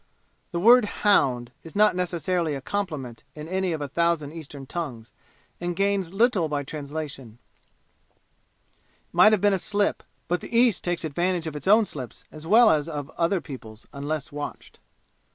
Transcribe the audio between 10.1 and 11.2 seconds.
but the East takes